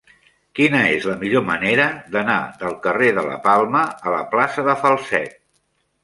Quina 0.59 0.79
és 0.91 1.03
la 1.09 1.17
millor 1.23 1.43
manera 1.49 1.83
d'anar 2.15 2.37
del 2.63 2.73
carrer 2.85 3.09
de 3.17 3.25
la 3.27 3.35
Palma 3.43 3.83
a 4.09 4.15
la 4.15 4.23
plaça 4.33 4.65
de 4.69 4.75
Falset? 4.85 5.37